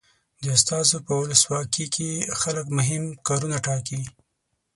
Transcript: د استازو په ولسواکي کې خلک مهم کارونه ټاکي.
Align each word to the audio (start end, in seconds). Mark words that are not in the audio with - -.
د 0.41 0.43
استازو 0.57 0.97
په 1.07 1.13
ولسواکي 1.21 1.85
کې 1.95 2.09
خلک 2.41 2.65
مهم 2.77 3.03
کارونه 3.27 3.57
ټاکي. 3.65 4.01